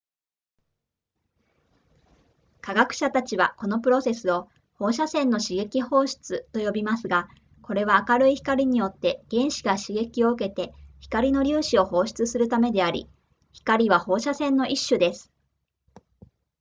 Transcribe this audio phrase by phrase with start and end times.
[2.59, 7.27] 科学者たちはこのプロセスを放射線の刺激放出と呼びますが
[7.61, 13.11] これは明るい光によって原子が刺激を受けて光の粒子を放出するためであり
[13.53, 15.31] 光は放射線の一種です